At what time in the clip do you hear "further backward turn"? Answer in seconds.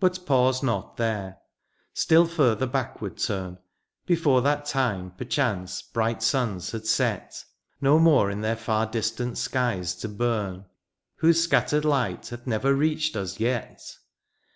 2.26-3.58